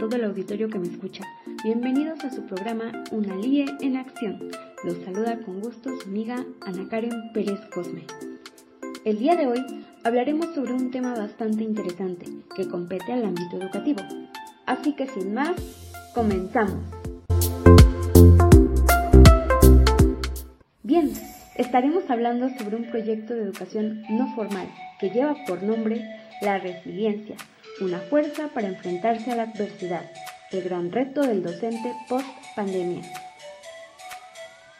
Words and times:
todo 0.00 0.16
el 0.16 0.24
auditorio 0.24 0.70
que 0.70 0.78
me 0.78 0.88
escucha. 0.88 1.24
Bienvenidos 1.62 2.24
a 2.24 2.30
su 2.30 2.46
programa 2.46 2.90
Una 3.10 3.36
LIE 3.36 3.66
en 3.82 3.98
Acción. 3.98 4.50
Los 4.82 4.96
saluda 5.04 5.38
con 5.44 5.60
gusto 5.60 5.90
su 6.00 6.08
amiga 6.08 6.42
Ana 6.62 6.88
Karen 6.88 7.32
Pérez 7.34 7.60
Cosme. 7.66 8.06
El 9.04 9.18
día 9.18 9.36
de 9.36 9.46
hoy 9.46 9.62
hablaremos 10.02 10.54
sobre 10.54 10.72
un 10.72 10.90
tema 10.90 11.14
bastante 11.14 11.64
interesante 11.64 12.24
que 12.56 12.66
compete 12.66 13.12
al 13.12 13.26
ámbito 13.26 13.58
educativo. 13.58 14.00
Así 14.64 14.94
que 14.94 15.06
sin 15.06 15.34
más, 15.34 15.52
comenzamos. 16.14 16.80
Bien, 20.82 21.12
estaremos 21.56 22.08
hablando 22.08 22.48
sobre 22.58 22.76
un 22.76 22.90
proyecto 22.90 23.34
de 23.34 23.42
educación 23.42 24.00
no 24.08 24.34
formal 24.34 24.66
que 24.98 25.10
lleva 25.10 25.36
por 25.46 25.62
nombre 25.62 26.02
la 26.40 26.58
resiliencia, 26.58 27.36
una 27.80 27.98
fuerza 27.98 28.48
para 28.48 28.68
enfrentarse 28.68 29.30
a 29.32 29.36
la 29.36 29.42
adversidad, 29.44 30.02
el 30.50 30.62
gran 30.62 30.92
reto 30.92 31.22
del 31.22 31.42
docente 31.42 31.94
post 32.08 32.26
pandemia. 32.54 33.02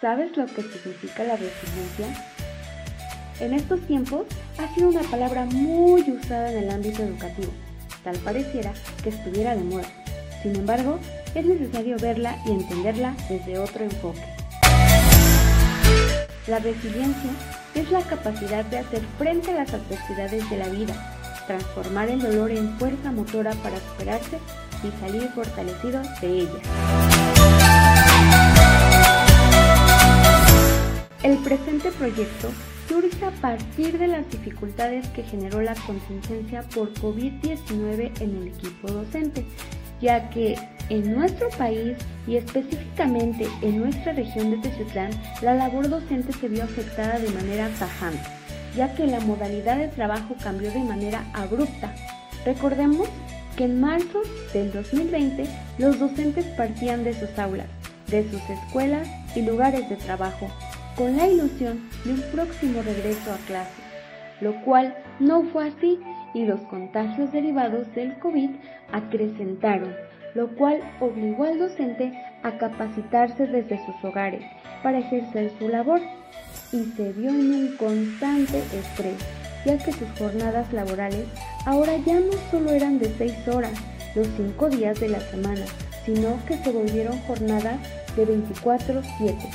¿Sabes 0.00 0.36
lo 0.36 0.46
que 0.46 0.62
significa 0.62 1.24
la 1.24 1.36
resiliencia? 1.36 2.06
En 3.40 3.52
estos 3.52 3.80
tiempos 3.86 4.26
ha 4.58 4.74
sido 4.74 4.88
una 4.88 5.02
palabra 5.02 5.44
muy 5.44 6.02
usada 6.10 6.50
en 6.52 6.64
el 6.64 6.70
ámbito 6.70 7.02
educativo, 7.02 7.52
tal 8.02 8.16
pareciera 8.18 8.72
que 9.02 9.10
estuviera 9.10 9.54
de 9.54 9.64
moda. 9.64 9.88
Sin 10.42 10.56
embargo, 10.56 10.98
es 11.34 11.44
necesario 11.44 11.96
verla 11.98 12.38
y 12.46 12.52
entenderla 12.52 13.14
desde 13.28 13.58
otro 13.58 13.84
enfoque. 13.84 14.24
La 16.46 16.60
resiliencia 16.60 17.30
es 17.74 17.90
la 17.90 18.00
capacidad 18.00 18.64
de 18.64 18.78
hacer 18.78 19.02
frente 19.18 19.50
a 19.50 19.56
las 19.56 19.74
adversidades 19.74 20.48
de 20.48 20.56
la 20.56 20.68
vida 20.68 21.15
transformar 21.46 22.08
el 22.08 22.20
dolor 22.20 22.50
en 22.50 22.76
fuerza 22.78 23.12
motora 23.12 23.52
para 23.62 23.78
superarse 23.78 24.38
y 24.82 25.00
salir 25.00 25.28
fortalecido 25.30 26.02
de 26.20 26.28
ella. 26.28 26.60
El 31.22 31.38
presente 31.38 31.90
proyecto 31.92 32.50
surge 32.88 33.24
a 33.24 33.30
partir 33.30 33.98
de 33.98 34.06
las 34.06 34.30
dificultades 34.30 35.08
que 35.08 35.24
generó 35.24 35.60
la 35.60 35.74
contingencia 35.74 36.62
por 36.74 36.92
COVID-19 36.94 38.20
en 38.20 38.36
el 38.36 38.48
equipo 38.48 38.88
docente, 38.88 39.44
ya 40.00 40.30
que 40.30 40.56
en 40.88 41.14
nuestro 41.14 41.48
país 41.50 41.96
y 42.28 42.36
específicamente 42.36 43.48
en 43.62 43.80
nuestra 43.80 44.12
región 44.12 44.50
de 44.50 44.58
Teciutlán, 44.58 45.10
la 45.42 45.54
labor 45.54 45.88
docente 45.88 46.32
se 46.32 46.48
vio 46.48 46.62
afectada 46.62 47.18
de 47.18 47.30
manera 47.30 47.68
tajante 47.78 48.36
ya 48.76 48.94
que 48.94 49.06
la 49.06 49.20
modalidad 49.20 49.78
de 49.78 49.88
trabajo 49.88 50.34
cambió 50.42 50.70
de 50.70 50.80
manera 50.80 51.24
abrupta. 51.32 51.92
Recordemos 52.44 53.08
que 53.56 53.64
en 53.64 53.80
marzo 53.80 54.20
del 54.52 54.72
2020 54.72 55.46
los 55.78 55.98
docentes 55.98 56.44
partían 56.56 57.02
de 57.02 57.14
sus 57.14 57.38
aulas, 57.38 57.66
de 58.08 58.22
sus 58.30 58.42
escuelas 58.50 59.08
y 59.34 59.42
lugares 59.42 59.88
de 59.88 59.96
trabajo, 59.96 60.48
con 60.94 61.16
la 61.16 61.26
ilusión 61.26 61.88
de 62.04 62.12
un 62.12 62.22
próximo 62.32 62.82
regreso 62.82 63.32
a 63.32 63.46
clase, 63.46 63.82
lo 64.40 64.60
cual 64.62 64.94
no 65.18 65.42
fue 65.44 65.68
así 65.68 65.98
y 66.34 66.44
los 66.44 66.60
contagios 66.62 67.32
derivados 67.32 67.92
del 67.94 68.18
COVID 68.18 68.50
acrecentaron, 68.92 69.94
lo 70.34 70.54
cual 70.54 70.80
obligó 71.00 71.44
al 71.44 71.58
docente 71.58 72.12
a 72.42 72.58
capacitarse 72.58 73.46
desde 73.46 73.84
sus 73.86 74.04
hogares 74.04 74.42
para 74.82 74.98
ejercer 74.98 75.50
su 75.58 75.68
labor 75.68 76.00
y 76.76 76.92
se 76.94 77.12
vio 77.12 77.30
en 77.30 77.54
un 77.54 77.76
constante 77.78 78.58
estrés, 78.58 79.16
ya 79.64 79.78
que 79.78 79.92
sus 79.92 80.08
jornadas 80.18 80.70
laborales 80.72 81.26
ahora 81.64 81.96
ya 82.04 82.20
no 82.20 82.32
solo 82.50 82.70
eran 82.70 82.98
de 82.98 83.12
6 83.16 83.48
horas 83.48 83.72
los 84.14 84.26
5 84.36 84.68
días 84.68 85.00
de 85.00 85.08
la 85.08 85.20
semana, 85.20 85.64
sino 86.04 86.38
que 86.46 86.58
se 86.58 86.70
volvieron 86.70 87.18
jornadas 87.20 87.78
de 88.14 88.26
24/7, 88.26 89.48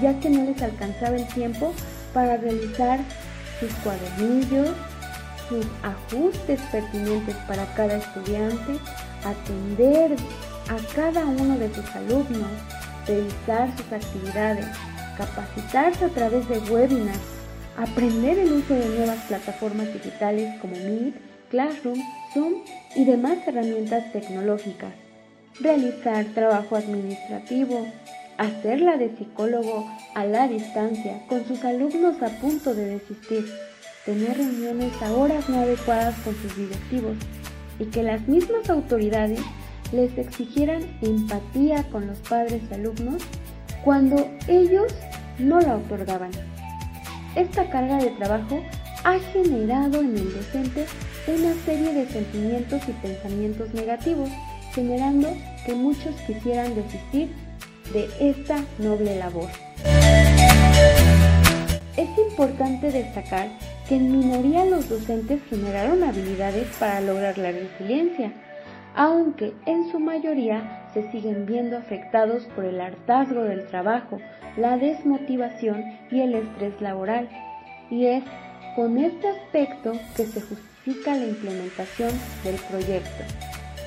ya 0.00 0.18
que 0.20 0.30
no 0.30 0.44
les 0.44 0.62
alcanzaba 0.62 1.16
el 1.16 1.26
tiempo 1.28 1.72
para 2.14 2.36
realizar 2.36 3.00
sus 3.58 3.72
cuadernillos, 3.82 4.70
sus 5.48 5.66
ajustes 5.82 6.60
pertinentes 6.70 7.34
para 7.48 7.66
cada 7.74 7.96
estudiante, 7.96 8.78
atender 9.24 10.16
a 10.68 10.94
cada 10.94 11.24
uno 11.26 11.58
de 11.58 11.74
sus 11.74 11.88
alumnos, 11.96 12.50
revisar 13.06 13.68
sus 13.76 13.92
actividades, 13.92 14.66
capacitarse 15.16 16.04
a 16.04 16.08
través 16.08 16.48
de 16.48 16.58
webinars, 16.58 17.18
aprender 17.76 18.38
el 18.38 18.52
uso 18.52 18.74
de 18.74 18.88
nuevas 18.88 19.18
plataformas 19.26 19.92
digitales 19.92 20.60
como 20.60 20.76
Meet, 20.76 21.14
Classroom, 21.50 21.98
Zoom 22.32 22.54
y 22.96 23.04
demás 23.04 23.38
herramientas 23.46 24.12
tecnológicas, 24.12 24.92
realizar 25.60 26.24
trabajo 26.34 26.76
administrativo, 26.76 27.86
hacerla 28.38 28.96
de 28.96 29.16
psicólogo 29.16 29.90
a 30.14 30.24
la 30.24 30.48
distancia 30.48 31.22
con 31.28 31.46
sus 31.46 31.64
alumnos 31.64 32.22
a 32.22 32.28
punto 32.40 32.74
de 32.74 32.86
desistir, 32.86 33.44
tener 34.04 34.36
reuniones 34.36 35.00
a 35.02 35.12
horas 35.12 35.48
no 35.48 35.60
adecuadas 35.60 36.14
con 36.20 36.34
sus 36.36 36.56
directivos 36.56 37.16
y 37.78 37.84
que 37.86 38.02
las 38.02 38.26
mismas 38.26 38.68
autoridades 38.70 39.40
les 39.92 40.16
exigieran 40.16 40.82
empatía 41.02 41.84
con 41.90 42.06
los 42.06 42.18
padres 42.20 42.62
y 42.70 42.74
alumnos 42.74 43.22
cuando 43.84 44.28
ellos 44.48 44.94
no 45.38 45.60
la 45.60 45.76
otorgaban. 45.76 46.30
Esta 47.34 47.68
carga 47.70 47.96
de 47.96 48.10
trabajo 48.10 48.62
ha 49.04 49.18
generado 49.32 50.00
en 50.00 50.16
el 50.16 50.32
docente 50.32 50.86
una 51.26 51.54
serie 51.64 51.92
de 51.92 52.06
sentimientos 52.08 52.82
y 52.88 52.92
pensamientos 52.92 53.72
negativos, 53.74 54.28
generando 54.74 55.28
que 55.66 55.74
muchos 55.74 56.14
quisieran 56.26 56.74
desistir 56.74 57.30
de 57.92 58.08
esta 58.20 58.58
noble 58.78 59.16
labor. 59.16 59.48
Es 61.96 62.08
importante 62.18 62.90
destacar 62.90 63.48
que 63.88 63.96
en 63.96 64.12
minoría 64.18 64.64
los 64.64 64.88
docentes 64.88 65.40
generaron 65.50 66.02
habilidades 66.02 66.68
para 66.78 67.00
lograr 67.00 67.36
la 67.38 67.52
resiliencia, 67.52 68.32
aunque 68.94 69.52
en 69.66 69.90
su 69.90 69.98
mayoría 69.98 70.81
se 70.92 71.10
siguen 71.10 71.46
viendo 71.46 71.76
afectados 71.76 72.44
por 72.54 72.64
el 72.64 72.80
hartazgo 72.80 73.42
del 73.42 73.66
trabajo, 73.66 74.18
la 74.56 74.76
desmotivación 74.76 75.82
y 76.10 76.20
el 76.20 76.34
estrés 76.34 76.80
laboral. 76.80 77.28
Y 77.90 78.06
es 78.06 78.24
con 78.76 78.98
este 78.98 79.28
aspecto 79.28 79.92
que 80.16 80.26
se 80.26 80.40
justifica 80.40 81.14
la 81.14 81.26
implementación 81.26 82.10
del 82.44 82.56
proyecto, 82.70 83.24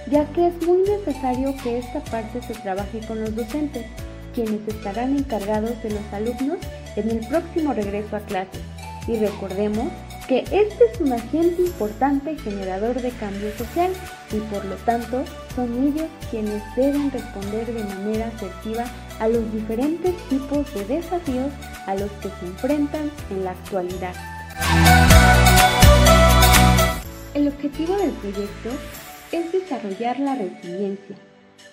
ya 0.10 0.26
que 0.34 0.48
es 0.48 0.68
muy 0.68 0.80
necesario 0.80 1.56
que 1.64 1.80
esta 1.80 2.00
parte 2.02 2.42
se 2.42 2.54
trabaje 2.54 3.00
con 3.08 3.22
los 3.22 3.36
docentes, 3.36 3.86
quienes 4.34 4.68
estarán 4.68 5.18
encargados 5.18 5.82
de 5.82 5.92
los 5.92 6.14
alumnos 6.14 6.60
en 6.96 7.10
el 7.10 7.28
próximo 7.28 7.74
regreso 7.74 8.16
a 8.16 8.20
clases. 8.20 8.62
Y 9.08 9.18
recordemos 9.18 9.88
que 10.28 10.40
este 10.40 10.86
es 10.92 11.00
un 11.00 11.14
agente 11.14 11.62
importante 11.62 12.36
generador 12.38 13.00
de 13.00 13.12
cambio 13.12 13.56
social 13.58 13.92
y 14.32 14.38
por 14.52 14.66
lo 14.66 14.76
tanto 14.78 15.24
son 15.56 15.72
ellos 15.84 16.08
quienes 16.32 16.64
deben 16.76 17.12
responder 17.12 17.72
de 17.72 17.84
manera 17.84 18.28
asertiva 18.28 18.86
a 19.20 19.28
los 19.28 19.52
diferentes 19.54 20.16
tipos 20.30 20.74
de 20.74 20.86
desafíos 20.86 21.52
a 21.86 21.96
los 21.96 22.12
que 22.14 22.30
se 22.40 22.46
enfrentan 22.46 23.12
en 23.30 23.44
la 23.44 23.52
actualidad. 23.52 24.16
El 27.36 27.48
objetivo 27.48 27.96
del 27.98 28.12
proyecto 28.12 28.70
es 29.32 29.52
desarrollar 29.52 30.20
la 30.20 30.36
resiliencia 30.36 31.16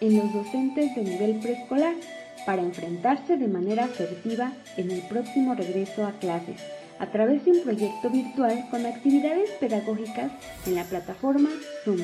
en 0.01 0.19
los 0.19 0.33
docentes 0.33 0.95
de 0.95 1.03
nivel 1.03 1.41
preescolar 1.41 1.95
para 2.45 2.61
enfrentarse 2.61 3.37
de 3.37 3.49
manera 3.49 3.85
asertiva 3.85 4.53
en 4.77 4.91
el 4.91 5.01
próximo 5.03 5.55
regreso 5.55 6.05
a 6.05 6.13
clases 6.13 6.61
a 7.03 7.11
través 7.11 7.45
de 7.45 7.51
un 7.51 7.63
proyecto 7.65 8.11
virtual 8.11 8.65
con 8.71 8.87
actividades 8.87 9.51
pedagógicas 9.59 10.31
en 10.67 10.77
la 10.77 10.85
plataforma 10.85 11.51
Zoom. 11.85 11.99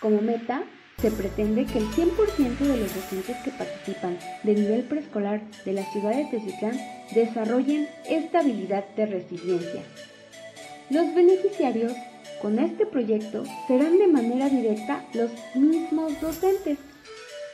Como 0.00 0.22
meta, 0.22 0.64
se 0.96 1.10
pretende 1.10 1.66
que 1.66 1.78
el 1.78 1.84
100% 1.88 2.58
de 2.58 2.76
los 2.78 2.94
docentes 2.94 3.36
que 3.44 3.50
participan 3.50 4.18
de 4.44 4.54
nivel 4.54 4.84
preescolar 4.84 5.42
de 5.66 5.74
las 5.74 5.92
ciudades 5.92 6.32
de 6.32 6.40
Citlán 6.40 6.80
desarrollen 7.14 7.86
esta 8.08 8.40
habilidad 8.40 8.86
de 8.96 9.04
resiliencia. 9.04 9.82
Los 10.88 11.14
beneficiarios 11.14 11.92
con 12.40 12.58
este 12.58 12.86
proyecto 12.86 13.44
serán 13.68 13.98
de 13.98 14.08
manera 14.08 14.48
directa 14.48 15.04
los 15.12 15.30
mismos 15.54 16.18
docentes 16.18 16.78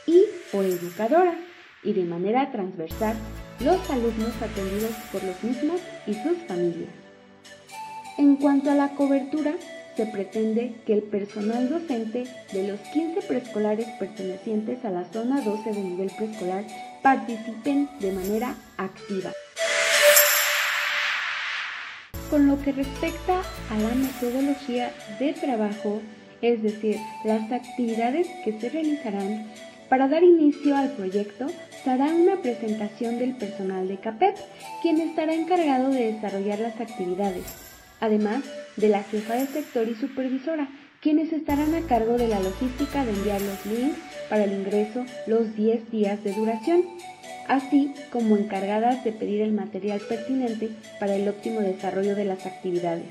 y 0.07 0.23
o 0.53 0.61
educadoras 0.61 1.37
y 1.83 1.91
de 1.91 2.05
manera 2.05 2.49
transversal 2.51 3.17
los 3.59 3.89
alumnos 3.89 4.33
atendidos 4.41 4.95
por 5.11 5.23
los 5.23 5.43
mismos 5.43 5.81
y 6.07 6.13
sus 6.13 6.37
familias. 6.47 6.89
En 8.17 8.37
cuanto 8.37 8.71
a 8.71 8.75
la 8.75 8.89
cobertura, 8.95 9.53
se 9.95 10.05
pretende 10.05 10.75
que 10.85 10.93
el 10.93 11.03
personal 11.03 11.67
docente 11.67 12.25
de 12.53 12.67
los 12.67 12.79
15 12.91 13.21
preescolares 13.21 13.87
pertenecientes 13.99 14.85
a 14.85 14.91
la 14.91 15.03
zona 15.11 15.41
12 15.41 15.73
de 15.73 15.81
nivel 15.81 16.09
preescolar 16.15 16.63
participen 17.03 17.89
de 17.99 18.13
manera 18.13 18.55
activa. 18.77 19.31
Con 22.29 22.47
lo 22.47 22.61
que 22.61 22.71
respecta 22.71 23.41
a 23.69 23.77
la 23.77 23.93
metodología 23.95 24.93
de 25.19 25.33
trabajo, 25.33 26.01
es 26.41 26.63
decir, 26.63 26.95
las 27.25 27.51
actividades 27.51 28.27
que 28.45 28.57
se 28.57 28.69
realizarán 28.69 29.51
para 29.89 30.07
dar 30.07 30.23
inicio 30.23 30.77
al 30.77 30.91
proyecto, 30.91 31.47
se 31.83 31.89
hará 31.89 32.05
una 32.05 32.41
presentación 32.41 33.17
del 33.17 33.35
personal 33.35 33.87
de 33.87 33.97
CAPEP, 33.97 34.35
quien 34.81 35.01
estará 35.01 35.33
encargado 35.33 35.89
de 35.89 36.13
desarrollar 36.13 36.59
las 36.59 36.79
actividades, 36.79 37.43
además 37.99 38.43
de 38.75 38.89
la 38.89 39.03
jefa 39.03 39.35
de 39.35 39.47
sector 39.47 39.87
y 39.87 39.95
supervisora, 39.95 40.69
quienes 41.01 41.31
estarán 41.31 41.73
a 41.75 41.87
cargo 41.87 42.17
de 42.17 42.27
la 42.27 42.39
logística 42.39 43.03
de 43.03 43.11
enviar 43.11 43.41
los 43.41 43.65
links 43.65 43.97
para 44.29 44.43
el 44.43 44.53
ingreso 44.53 45.05
los 45.27 45.55
10 45.55 45.89
días 45.91 46.23
de 46.23 46.33
duración, 46.33 46.83
así 47.47 47.93
como 48.11 48.37
encargadas 48.37 49.03
de 49.03 49.11
pedir 49.11 49.41
el 49.41 49.53
material 49.53 50.01
pertinente 50.01 50.69
para 50.99 51.15
el 51.15 51.27
óptimo 51.27 51.61
desarrollo 51.61 52.15
de 52.15 52.25
las 52.25 52.45
actividades. 52.45 53.05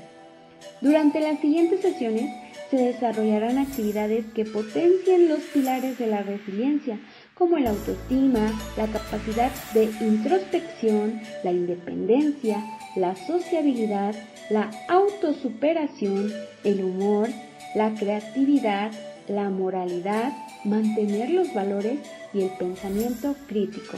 Durante 0.81 1.19
las 1.19 1.39
siguientes 1.39 1.81
sesiones 1.81 2.29
se 2.69 2.77
desarrollarán 2.77 3.57
actividades 3.57 4.25
que 4.33 4.45
potencien 4.45 5.27
los 5.27 5.39
pilares 5.39 5.97
de 5.97 6.07
la 6.07 6.21
resiliencia, 6.21 6.99
como 7.33 7.57
el 7.57 7.67
autoestima, 7.67 8.51
la 8.77 8.87
capacidad 8.87 9.51
de 9.73 9.85
introspección, 10.01 11.21
la 11.43 11.51
independencia, 11.51 12.63
la 12.95 13.15
sociabilidad, 13.15 14.13
la 14.49 14.69
autosuperación, 14.87 16.31
el 16.63 16.83
humor, 16.83 17.29
la 17.75 17.93
creatividad, 17.93 18.91
la 19.27 19.49
moralidad, 19.49 20.33
mantener 20.63 21.29
los 21.29 21.53
valores 21.53 21.99
y 22.33 22.41
el 22.41 22.49
pensamiento 22.57 23.35
crítico. 23.47 23.97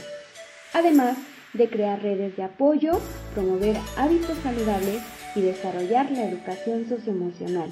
Además 0.72 1.16
de 1.52 1.68
crear 1.68 2.02
redes 2.02 2.36
de 2.36 2.44
apoyo, 2.44 3.00
promover 3.34 3.76
hábitos 3.96 4.38
saludables 4.42 5.02
y 5.34 5.40
desarrollar 5.40 6.10
la 6.10 6.28
educación 6.28 6.88
socioemocional. 6.88 7.70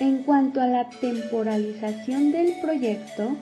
En 0.00 0.24
cuanto 0.24 0.60
a 0.60 0.66
la 0.66 0.90
temporalización 0.90 2.32
del 2.32 2.54
proyecto, 2.60 3.36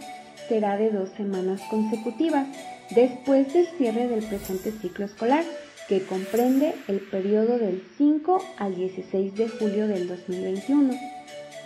será 0.48 0.76
de 0.76 0.90
dos 0.90 1.08
semanas 1.16 1.60
consecutivas, 1.70 2.46
después 2.90 3.52
del 3.52 3.66
cierre 3.78 4.08
del 4.08 4.24
presente 4.24 4.72
ciclo 4.72 5.04
escolar, 5.04 5.44
que 5.88 6.04
comprende 6.04 6.74
el 6.88 7.00
periodo 7.00 7.58
del 7.58 7.82
5 7.98 8.42
al 8.58 8.76
16 8.76 9.34
de 9.34 9.48
julio 9.48 9.88
del 9.88 10.06
2021, 10.06 10.94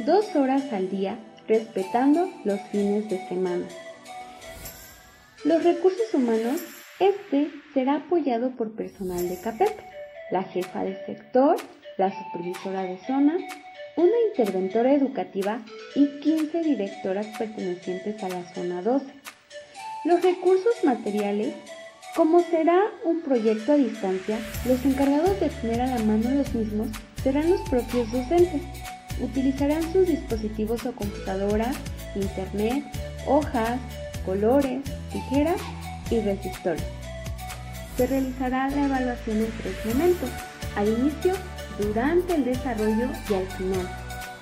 dos 0.06 0.34
horas 0.34 0.72
al 0.72 0.88
día, 0.90 1.18
respetando 1.46 2.28
los 2.44 2.60
fines 2.72 3.08
de 3.10 3.26
semana. 3.28 3.66
Los 5.44 5.62
recursos 5.62 6.14
humanos, 6.14 6.60
este 7.00 7.50
será 7.74 7.96
apoyado 7.96 8.52
por 8.52 8.72
personal 8.72 9.28
de 9.28 9.38
CAPEP, 9.38 9.78
la 10.30 10.42
jefa 10.42 10.84
de 10.84 11.04
sector, 11.04 11.56
la 11.98 12.10
supervisora 12.10 12.82
de 12.82 12.98
zona, 13.06 13.36
una 13.96 14.16
interventora 14.28 14.92
educativa 14.92 15.60
y 15.94 16.20
15 16.20 16.62
directoras 16.62 17.26
pertenecientes 17.38 18.22
a 18.22 18.28
la 18.28 18.44
zona 18.54 18.82
12. 18.82 19.06
Los 20.04 20.22
recursos 20.22 20.74
materiales 20.84 21.54
como 22.14 22.40
será 22.42 22.80
un 23.04 23.22
proyecto 23.22 23.72
a 23.72 23.76
distancia, 23.76 24.38
los 24.66 24.84
encargados 24.84 25.40
de 25.40 25.48
tener 25.48 25.80
a 25.80 25.86
la 25.86 25.98
mano 25.98 26.30
los 26.30 26.54
mismos 26.54 26.88
serán 27.24 27.50
los 27.50 27.60
propios 27.68 28.10
docentes. 28.12 28.62
Utilizarán 29.20 29.82
sus 29.92 30.06
dispositivos 30.06 30.86
o 30.86 30.92
computadoras, 30.92 31.76
internet, 32.14 32.84
hojas, 33.26 33.80
colores, 34.24 34.80
tijeras 35.10 35.60
y 36.08 36.20
resistores. 36.20 36.84
Se 37.96 38.06
realizará 38.06 38.70
la 38.70 38.84
evaluación 38.84 39.38
en 39.38 39.50
tres 39.60 39.86
momentos, 39.86 40.30
al 40.76 40.88
inicio, 40.88 41.34
durante 41.78 42.34
el 42.34 42.44
desarrollo 42.44 43.08
y 43.28 43.34
al 43.34 43.46
final, 43.46 43.88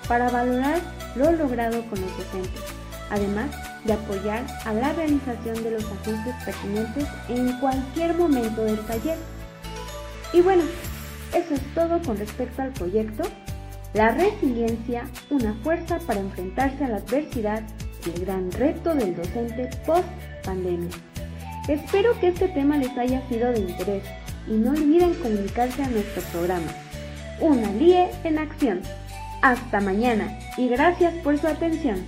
para 0.08 0.30
valorar 0.30 0.80
lo 1.16 1.32
logrado 1.32 1.84
con 1.86 2.00
los 2.00 2.16
docentes. 2.16 2.62
Además, 3.10 3.50
de 3.84 3.92
apoyar 3.92 4.46
a 4.64 4.72
la 4.72 4.92
realización 4.92 5.62
de 5.62 5.72
los 5.72 5.84
ajustes 5.84 6.34
pertinentes 6.44 7.06
en 7.28 7.58
cualquier 7.58 8.14
momento 8.14 8.64
del 8.64 8.78
taller. 8.86 9.18
Y 10.32 10.40
bueno, 10.40 10.62
eso 11.34 11.54
es 11.54 11.74
todo 11.74 12.00
con 12.02 12.16
respecto 12.16 12.62
al 12.62 12.72
proyecto. 12.72 13.24
La 13.94 14.10
resiliencia, 14.10 15.04
una 15.28 15.54
fuerza 15.62 15.98
para 16.06 16.20
enfrentarse 16.20 16.84
a 16.84 16.88
la 16.88 16.96
adversidad 16.96 17.62
y 18.06 18.10
el 18.10 18.24
gran 18.24 18.50
reto 18.52 18.94
del 18.94 19.14
docente 19.14 19.68
post 19.84 20.08
pandemia. 20.44 20.90
Espero 21.68 22.18
que 22.18 22.28
este 22.28 22.48
tema 22.48 22.76
les 22.78 22.96
haya 22.96 23.26
sido 23.28 23.52
de 23.52 23.60
interés 23.60 24.04
y 24.48 24.52
no 24.52 24.70
olviden 24.70 25.14
comunicarse 25.14 25.82
a 25.82 25.88
nuestro 25.88 26.22
programa. 26.32 26.72
Una 27.42 27.72
LIE 27.72 28.08
en 28.22 28.38
acción. 28.38 28.82
Hasta 29.42 29.80
mañana 29.80 30.38
y 30.56 30.68
gracias 30.68 31.12
por 31.24 31.36
su 31.38 31.48
atención. 31.48 32.06